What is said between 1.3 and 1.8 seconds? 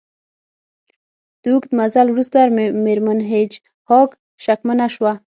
د اوږد